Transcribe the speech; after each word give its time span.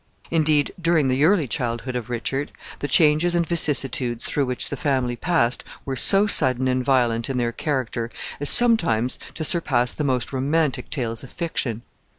Indeed, 0.31 0.73
during 0.81 1.09
the 1.09 1.23
early 1.25 1.47
childhood 1.47 1.95
of 1.95 2.09
Richard, 2.09 2.51
the 2.79 2.87
changes 2.87 3.35
and 3.35 3.45
vicissitudes 3.45 4.25
through 4.25 4.47
which 4.47 4.69
the 4.69 4.75
family 4.75 5.15
passed 5.15 5.63
were 5.85 5.95
so 5.95 6.25
sudden 6.25 6.67
and 6.67 6.83
violent 6.83 7.29
in 7.29 7.37
their 7.37 7.51
character 7.51 8.09
as 8.39 8.49
sometimes 8.49 9.19
to 9.35 9.43
surpass 9.43 9.93
the 9.93 10.03
most 10.03 10.33
romantic 10.33 10.89
tales 10.89 11.21
of 11.21 11.31
fiction. 11.31 11.83